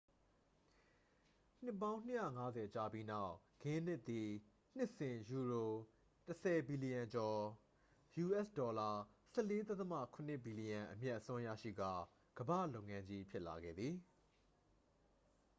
[1.63, 4.29] နှစ်ပေါင်း ၂၅၀ ကြာပြီးနောက် ဂင်းနစ်သည်
[4.75, 5.71] နှစ်စဉ်ယူရို
[6.31, 7.39] ၁၀ ဘီလျံကျော်
[8.39, 8.93] us$၁၄.
[9.37, 11.93] ၇ ဘီလျံ အမြတ်အစွန်းရရှိကာ
[12.37, 13.95] ကမ္ဘာလုပ်ငန်းကြီး ဖြစ်လာခဲ့သည်။